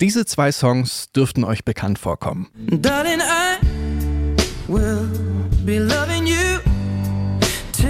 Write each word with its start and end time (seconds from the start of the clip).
Diese 0.00 0.26
zwei 0.26 0.50
Songs 0.50 1.12
dürften 1.14 1.44
euch 1.44 1.64
bekannt 1.64 2.00
vorkommen. 2.00 2.48
Darling, 2.68 3.20
I 3.20 4.42
will 4.66 5.08
be 5.64 5.78
loving 5.78 6.26
you 6.26 6.58
till 7.70 7.86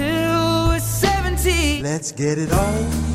we're 0.69 0.79
70. 0.80 1.80
Let's 1.80 2.14
get 2.14 2.37
it 2.37 2.53
on. 2.53 3.14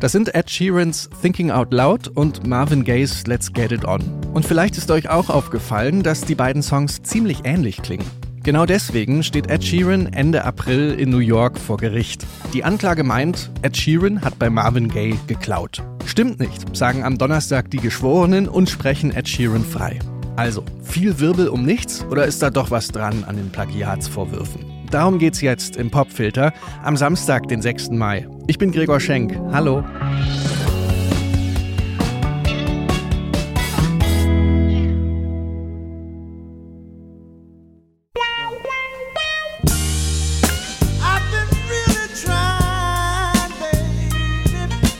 Das 0.00 0.12
sind 0.12 0.34
Ed 0.34 0.50
Sheerans 0.50 1.08
Thinking 1.22 1.50
Out 1.50 1.72
Loud 1.72 2.08
und 2.08 2.46
Marvin 2.46 2.84
Gaye's 2.84 3.26
Let's 3.26 3.50
Get 3.50 3.72
It 3.72 3.86
On. 3.86 4.02
Und 4.34 4.44
vielleicht 4.44 4.76
ist 4.76 4.90
euch 4.90 5.08
auch 5.08 5.30
aufgefallen, 5.30 6.02
dass 6.02 6.22
die 6.22 6.34
beiden 6.34 6.62
Songs 6.62 7.02
ziemlich 7.02 7.38
ähnlich 7.44 7.80
klingen. 7.80 8.04
Genau 8.44 8.66
deswegen 8.66 9.22
steht 9.22 9.48
Ed 9.48 9.62
Sheeran 9.62 10.12
Ende 10.12 10.44
April 10.44 10.94
in 10.98 11.10
New 11.10 11.18
York 11.18 11.56
vor 11.60 11.76
Gericht. 11.76 12.26
Die 12.52 12.64
Anklage 12.64 13.04
meint, 13.04 13.50
Ed 13.62 13.76
Sheeran 13.76 14.20
hat 14.22 14.36
bei 14.40 14.50
Marvin 14.50 14.88
Gaye 14.88 15.16
geklaut. 15.28 15.80
Stimmt 16.06 16.40
nicht, 16.40 16.76
sagen 16.76 17.04
am 17.04 17.18
Donnerstag 17.18 17.70
die 17.70 17.78
Geschworenen 17.78 18.48
und 18.48 18.68
sprechen 18.68 19.12
Ed 19.12 19.28
Sheeran 19.28 19.64
frei. 19.64 20.00
Also, 20.34 20.64
viel 20.82 21.20
Wirbel 21.20 21.46
um 21.46 21.64
nichts 21.64 22.04
oder 22.10 22.24
ist 22.24 22.42
da 22.42 22.50
doch 22.50 22.72
was 22.72 22.88
dran 22.88 23.22
an 23.24 23.36
den 23.36 23.50
Plagiatsvorwürfen? 23.50 24.64
Darum 24.90 25.20
geht's 25.20 25.40
jetzt 25.40 25.76
im 25.76 25.92
Popfilter 25.92 26.52
am 26.82 26.96
Samstag, 26.96 27.46
den 27.46 27.62
6. 27.62 27.90
Mai. 27.90 28.26
Ich 28.48 28.58
bin 28.58 28.72
Gregor 28.72 28.98
Schenk. 28.98 29.38
Hallo. 29.52 29.84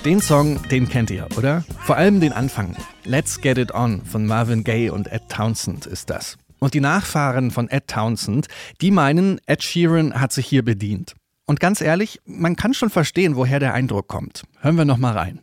Den 0.05 0.21
Song, 0.21 0.61
den 0.69 0.89
kennt 0.89 1.13
ihr, 1.13 1.29
oder? 1.37 1.65
Vor 1.85 1.97
allem 1.97 2.19
den 2.19 2.33
Anfang. 2.33 2.75
Let's 3.05 3.41
Get 3.41 3.57
It 3.57 3.73
On 3.73 4.05
von 4.05 4.27
Marvin 4.27 4.65
Gaye 4.65 4.91
und 4.91 5.07
Ed 5.13 5.23
Townsend 5.29 5.87
ist 5.87 6.11
das. 6.11 6.37
Und 6.59 6.75
die 6.75 6.81
Nachfahren 6.81 7.53
von 7.53 7.71
Ed 7.71 7.87
Townsend, 7.87 8.49
die 8.81 8.91
meinen, 8.91 9.41
Ed 9.47 9.63
Sheeran 9.63 10.21
hat 10.21 10.33
sich 10.33 10.47
hier 10.47 10.65
bedient. 10.65 11.15
Und 11.47 11.61
ganz 11.61 11.81
ehrlich, 11.81 12.21
man 12.25 12.57
kann 12.57 12.75
schon 12.75 12.91
verstehen, 12.91 13.37
woher 13.37 13.61
der 13.61 13.75
Eindruck 13.75 14.09
kommt. 14.09 14.43
Hören 14.61 14.77
wir 14.77 14.85
noch 14.85 14.99
mal 14.99 15.17
rein. 15.17 15.41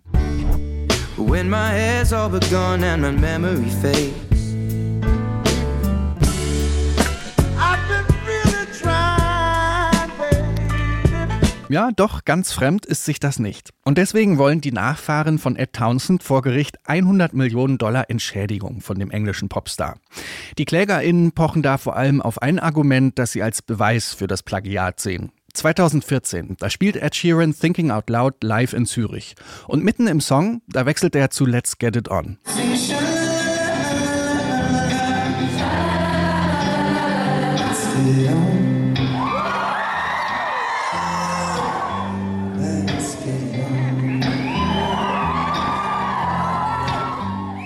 When 1.15 1.49
my 1.49 1.69
hair's 1.69 2.11
all 2.11 2.29
gone 2.49 2.85
and 2.85 3.01
my 3.01 3.11
memory 3.11 3.69
fades 3.81 4.28
Ja, 11.71 11.91
doch, 11.95 12.25
ganz 12.25 12.51
fremd 12.51 12.87
ist 12.87 13.05
sich 13.05 13.19
das 13.19 13.37
nicht. 13.37 13.69
Und 13.85 13.99
deswegen 13.99 14.39
wollen 14.39 14.59
die 14.59 14.71
Nachfahren 14.71 15.37
von 15.37 15.55
Ed 15.55 15.73
Townsend 15.73 16.23
vor 16.23 16.41
Gericht 16.41 16.79
100 16.87 17.35
Millionen 17.35 17.77
Dollar 17.77 18.09
Entschädigung 18.09 18.81
von 18.81 18.97
dem 18.97 19.11
englischen 19.11 19.49
Popstar. 19.49 19.99
Die 20.57 20.65
KlägerInnen 20.65 21.31
pochen 21.31 21.61
da 21.61 21.77
vor 21.77 21.95
allem 21.95 22.23
auf 22.23 22.41
ein 22.41 22.57
Argument, 22.57 23.19
das 23.19 23.33
sie 23.33 23.43
als 23.43 23.61
Beweis 23.61 24.15
für 24.15 24.25
das 24.25 24.41
Plagiat 24.41 24.99
sehen. 24.99 25.31
2014, 25.53 26.57
da 26.59 26.71
spielt 26.71 26.95
Ed 26.95 27.15
Sheeran 27.15 27.53
Thinking 27.53 27.91
Out 27.91 28.09
Loud 28.09 28.43
live 28.43 28.73
in 28.73 28.87
Zürich. 28.87 29.35
Und 29.67 29.83
mitten 29.83 30.07
im 30.07 30.21
Song, 30.21 30.63
da 30.67 30.87
wechselt 30.87 31.15
er 31.15 31.29
zu 31.29 31.45
Let's 31.45 31.77
Get 31.77 31.95
It 31.95 32.09
On. 32.09 32.39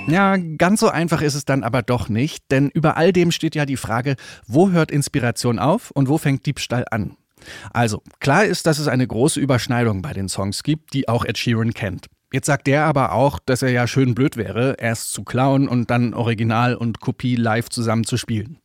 Ja, 0.07 0.35
ganz 0.35 0.81
so 0.81 0.89
einfach 0.89 1.21
ist 1.21 1.33
es 1.33 1.45
dann 1.45 1.63
aber 1.63 1.81
doch 1.81 2.09
nicht, 2.09 2.43
denn 2.51 2.69
über 2.69 2.97
all 2.97 3.13
dem 3.13 3.31
steht 3.31 3.55
ja 3.55 3.65
die 3.65 3.77
Frage, 3.77 4.15
wo 4.47 4.69
hört 4.69 4.91
Inspiration 4.91 5.59
auf 5.59 5.91
und 5.91 6.09
wo 6.09 6.17
fängt 6.17 6.45
Diebstahl 6.45 6.85
an? 6.91 7.15
Also, 7.71 8.01
klar 8.19 8.45
ist, 8.45 8.65
dass 8.67 8.79
es 8.79 8.87
eine 8.87 9.07
große 9.07 9.39
Überschneidung 9.39 10.01
bei 10.01 10.13
den 10.13 10.29
Songs 10.29 10.63
gibt, 10.63 10.93
die 10.93 11.07
auch 11.07 11.25
Ed 11.25 11.37
Sheeran 11.37 11.73
kennt. 11.73 12.07
Jetzt 12.33 12.47
sagt 12.47 12.67
der 12.67 12.85
aber 12.85 13.13
auch, 13.13 13.39
dass 13.45 13.61
er 13.61 13.69
ja 13.69 13.85
schön 13.85 14.15
blöd 14.15 14.37
wäre, 14.37 14.75
erst 14.79 15.13
zu 15.13 15.23
klauen 15.23 15.67
und 15.67 15.91
dann 15.91 16.13
Original 16.13 16.75
und 16.75 16.99
Kopie 16.99 17.35
live 17.35 17.69
zusammen 17.69 18.05
zu 18.05 18.17
spielen. 18.17 18.57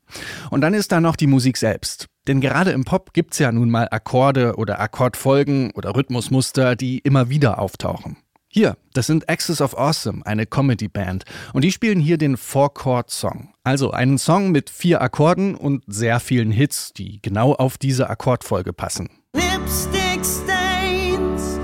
Und 0.51 0.63
dann 0.63 0.75
ist 0.75 0.91
da 0.91 1.01
noch 1.01 1.17
die 1.17 1.27
Musik 1.27 1.59
selbst. 1.59 2.07
Denn 2.27 2.41
gerade 2.41 2.71
im 2.71 2.85
Pop 2.85 3.13
gibt's 3.13 3.39
ja 3.39 3.53
nun 3.53 3.71
mal 3.71 3.89
Akkorde 3.91 4.57
oder 4.57 4.81
Akkordfolgen 4.81 5.71
oder 5.73 5.95
Rhythmusmuster, 5.95 6.77
die 6.77 6.99
immer 6.99 7.29
wieder 7.29 7.59
auftauchen. 7.59 8.17
Hier, 8.51 8.79
das 8.95 9.07
sind 9.07 9.29
Axis 9.29 9.61
of 9.61 9.77
Awesome, 9.77 10.25
eine 10.25 10.47
Comedy-Band. 10.47 11.25
Und 11.53 11.65
die 11.65 11.71
spielen 11.71 12.01
hier 12.01 12.17
den 12.17 12.39
Four-Chord-Song. 12.39 13.53
Also 13.63 13.91
einen 13.91 14.17
Song 14.17 14.53
mit 14.53 14.71
vier 14.71 15.03
Akkorden 15.03 15.55
und 15.55 15.85
sehr 15.87 16.19
vielen 16.19 16.51
Hits, 16.51 16.95
die 16.95 17.21
genau 17.21 17.53
auf 17.53 17.77
diese 17.77 18.09
Akkordfolge 18.09 18.73
passen. 18.73 19.11
Lipstick 19.35 20.25
stains 20.25 21.59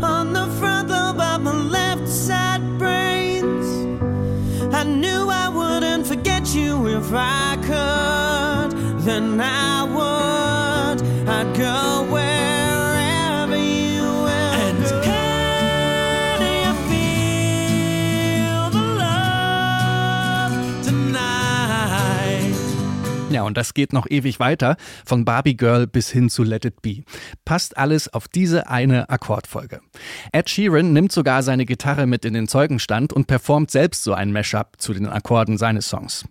on 0.00 0.32
the 0.32 0.48
front 0.60 0.92
of 0.92 1.16
my 1.40 1.50
left 1.68 2.06
side 2.06 2.62
brains. 2.78 3.66
I 4.72 4.84
knew 4.84 5.28
I 5.28 5.48
wouldn't 5.52 6.06
forget 6.06 6.54
you 6.54 6.86
if 6.86 7.12
I 7.12 7.56
could. 7.66 9.04
Then 9.04 9.40
I 9.40 9.82
would. 9.82 11.02
I'd 11.28 11.56
go 11.56 12.06
where 12.12 12.29
Ja, 23.30 23.44
und 23.44 23.56
das 23.56 23.74
geht 23.74 23.92
noch 23.92 24.08
ewig 24.10 24.40
weiter, 24.40 24.76
von 25.06 25.24
Barbie 25.24 25.56
Girl 25.56 25.86
bis 25.86 26.10
hin 26.10 26.28
zu 26.30 26.42
Let 26.42 26.64
It 26.64 26.82
Be. 26.82 27.04
Passt 27.44 27.78
alles 27.78 28.12
auf 28.12 28.26
diese 28.26 28.68
eine 28.68 29.08
Akkordfolge. 29.08 29.80
Ed 30.32 30.50
Sheeran 30.50 30.92
nimmt 30.92 31.12
sogar 31.12 31.44
seine 31.44 31.64
Gitarre 31.64 32.08
mit 32.08 32.24
in 32.24 32.34
den 32.34 32.48
Zeugenstand 32.48 33.12
und 33.12 33.28
performt 33.28 33.70
selbst 33.70 34.02
so 34.02 34.14
ein 34.14 34.32
Mashup 34.32 34.80
zu 34.80 34.92
den 34.94 35.06
Akkorden 35.06 35.58
seines 35.58 35.88
Songs. 35.88 36.24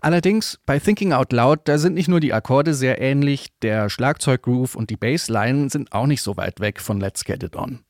Allerdings, 0.00 0.58
bei 0.66 0.80
Thinking 0.80 1.12
Out 1.12 1.32
Loud, 1.32 1.60
da 1.66 1.78
sind 1.78 1.94
nicht 1.94 2.08
nur 2.08 2.18
die 2.18 2.32
Akkorde 2.32 2.74
sehr 2.74 3.00
ähnlich, 3.00 3.50
der 3.62 3.88
Schlagzeuggroove 3.88 4.74
und 4.74 4.90
die 4.90 4.96
Bassline 4.96 5.70
sind 5.70 5.92
auch 5.92 6.06
nicht 6.06 6.22
so 6.22 6.36
weit 6.36 6.58
weg 6.58 6.80
von 6.80 6.98
Let's 6.98 7.24
Get 7.24 7.44
It 7.44 7.54
On. 7.54 7.84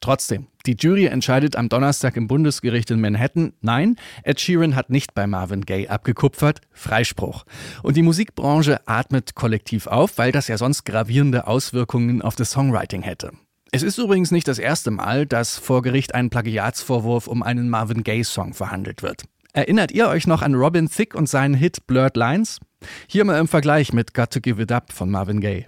Trotzdem, 0.00 0.46
die 0.66 0.76
Jury 0.78 1.06
entscheidet 1.06 1.56
am 1.56 1.68
Donnerstag 1.68 2.16
im 2.16 2.26
Bundesgericht 2.26 2.90
in 2.90 3.00
Manhattan, 3.00 3.52
nein, 3.60 3.96
Ed 4.24 4.40
Sheeran 4.40 4.74
hat 4.74 4.90
nicht 4.90 5.14
bei 5.14 5.26
Marvin 5.26 5.62
Gaye 5.62 5.88
abgekupfert, 5.88 6.60
Freispruch. 6.72 7.44
Und 7.82 7.96
die 7.96 8.02
Musikbranche 8.02 8.80
atmet 8.86 9.34
kollektiv 9.34 9.86
auf, 9.86 10.18
weil 10.18 10.32
das 10.32 10.48
ja 10.48 10.58
sonst 10.58 10.84
gravierende 10.84 11.46
Auswirkungen 11.46 12.22
auf 12.22 12.36
das 12.36 12.50
Songwriting 12.50 13.02
hätte. 13.02 13.32
Es 13.72 13.82
ist 13.82 13.98
übrigens 13.98 14.30
nicht 14.30 14.48
das 14.48 14.58
erste 14.58 14.90
Mal, 14.90 15.26
dass 15.26 15.58
vor 15.58 15.82
Gericht 15.82 16.14
ein 16.14 16.30
Plagiatsvorwurf 16.30 17.26
um 17.26 17.42
einen 17.42 17.68
Marvin 17.68 18.04
Gaye-Song 18.04 18.54
verhandelt 18.54 19.02
wird. 19.02 19.24
Erinnert 19.52 19.90
ihr 19.92 20.08
euch 20.08 20.26
noch 20.26 20.42
an 20.42 20.54
Robin 20.54 20.88
Thicke 20.88 21.16
und 21.16 21.28
seinen 21.28 21.54
Hit 21.54 21.86
Blurred 21.86 22.16
Lines? 22.16 22.60
Hier 23.06 23.24
mal 23.24 23.38
im 23.38 23.48
Vergleich 23.48 23.92
mit 23.92 24.14
Got 24.14 24.30
to 24.30 24.40
Give 24.40 24.62
It 24.62 24.70
Up 24.70 24.92
von 24.92 25.10
Marvin 25.10 25.40
Gaye. 25.40 25.66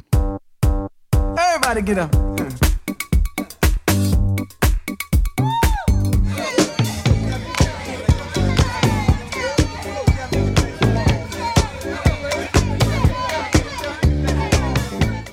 Everybody 1.37 1.83
get 1.83 1.99
up. 1.99 2.68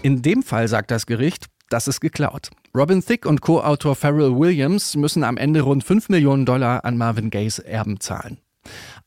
In 0.06 0.22
dem 0.22 0.44
Fall 0.44 0.68
sagt 0.68 0.92
das 0.92 1.08
Gericht, 1.08 1.48
das 1.72 1.88
ist 1.88 2.00
geklaut. 2.00 2.52
Robin 2.78 3.04
Thicke 3.04 3.28
und 3.28 3.42
Co-Autor 3.42 3.96
Pharrell 3.96 4.38
Williams 4.38 4.96
müssen 4.96 5.24
am 5.24 5.36
Ende 5.36 5.62
rund 5.62 5.84
5 5.84 6.09
Millionen 6.09 6.46
Dollar 6.46 6.85
an 6.85 6.96
Marvin 6.96 7.32
Gayes 7.32 7.58
Erben 7.58 8.00
zahlen. 8.00 8.38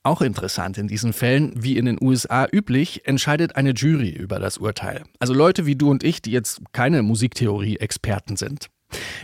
Auch 0.03 0.23
interessant 0.23 0.77
in 0.77 0.89
diesen 0.89 1.13
Fällen, 1.13 1.53
wie 1.55 1.79
in 1.79 1.85
den 1.85 1.99
USA 2.03 2.49
üblich, 2.51 3.07
entscheidet 3.07 3.55
eine 3.55 3.75
Jury 3.75 4.11
über 4.11 4.41
das 4.41 4.59
Urteil. 4.59 5.05
Also 5.21 5.35
Leute 5.35 5.67
wie 5.67 5.77
du 5.77 5.89
und 5.89 6.03
ich, 6.03 6.21
die 6.21 6.33
jetzt 6.33 6.63
keine 6.73 7.05
Musiktheorie-Experten 7.05 8.35
sind. 8.35 8.67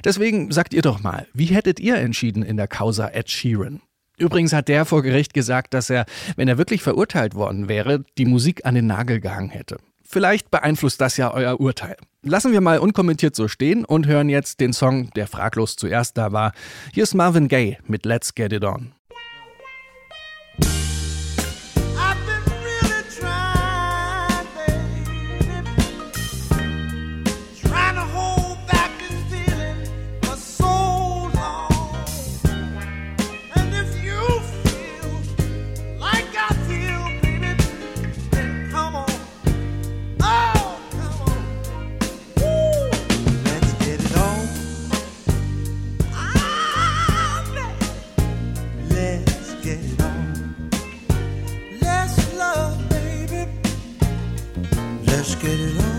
Deswegen 0.05 0.53
sagt 0.53 0.75
ihr 0.75 0.83
doch 0.83 1.03
mal, 1.03 1.27
wie 1.33 1.47
hättet 1.47 1.81
ihr 1.81 1.97
entschieden 1.97 2.45
in 2.45 2.57
der 2.57 2.69
Causa 2.69 3.09
Ed 3.09 3.33
Sheeran? 3.33 3.81
Übrigens 4.17 4.53
hat 4.53 4.69
der 4.69 4.85
vor 4.85 5.03
Gericht 5.03 5.35
gesagt, 5.35 5.75
dass 5.75 5.91
er, 5.91 6.07
wenn 6.37 6.47
er 6.47 6.57
wirklich 6.57 6.83
verurteilt 6.83 7.35
worden 7.35 7.69
wäre, 7.69 8.05
die 8.17 8.27
Musik 8.27 8.65
an 8.65 8.77
den 8.77 8.87
Nagel 8.87 9.19
gehangen 9.19 9.51
hätte. 9.51 9.79
Vielleicht 10.15 10.53
beeinflusst 10.53 11.01
das 11.01 11.17
ja 11.17 11.35
euer 11.35 11.59
Urteil. 11.59 11.97
Lassen 12.23 12.53
wir 12.53 12.61
mal 12.61 12.79
unkommentiert 12.79 13.35
so 13.35 13.49
stehen 13.49 13.85
und 13.85 14.07
hören 14.07 14.29
jetzt 14.29 14.61
den 14.61 14.73
Song, 14.73 15.11
der 15.17 15.27
fraglos 15.27 15.75
zuerst 15.75 16.17
da 16.17 16.31
war. 16.31 16.53
Hier 16.93 17.03
ist 17.03 17.15
Marvin 17.15 17.49
Gaye 17.49 17.79
mit 17.89 18.07
Let's 18.07 18.33
Get 18.33 18.53
It 18.53 18.63
On. 18.63 18.93
get 55.45 55.61
it 55.61 55.85
on. 55.85 55.94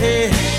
Hey. 0.00 0.49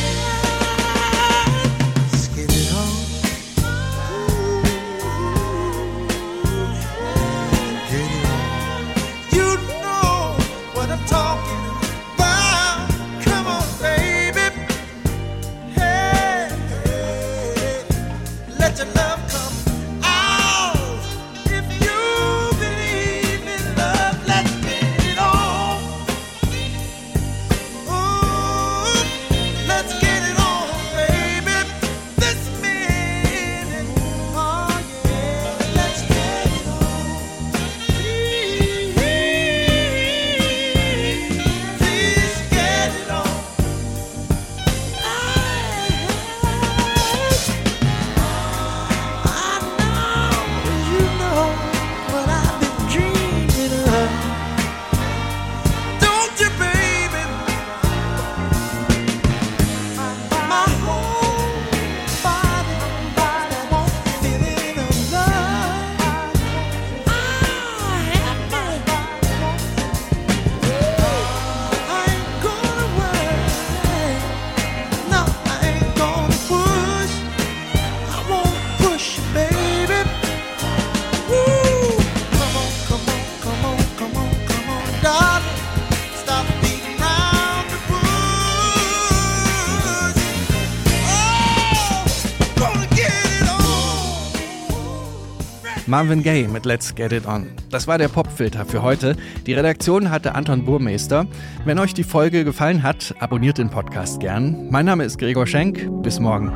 Marvin 95.91 96.23
Gaye 96.23 96.47
mit 96.47 96.65
Let's 96.65 96.95
Get 96.95 97.11
It 97.11 97.27
On. 97.27 97.47
Das 97.69 97.85
war 97.85 97.97
der 97.97 98.07
Popfilter 98.07 98.65
für 98.65 98.81
heute. 98.81 99.17
Die 99.45 99.53
Redaktion 99.53 100.09
hatte 100.09 100.35
Anton 100.35 100.63
Burmeister. 100.63 101.27
Wenn 101.65 101.79
euch 101.79 101.93
die 101.93 102.05
Folge 102.05 102.45
gefallen 102.45 102.81
hat, 102.81 103.13
abonniert 103.19 103.57
den 103.57 103.69
Podcast 103.69 104.21
gern. 104.21 104.69
Mein 104.69 104.85
Name 104.85 105.03
ist 105.03 105.17
Gregor 105.17 105.45
Schenk. 105.45 105.85
Bis 106.01 106.17
morgen. 106.17 106.53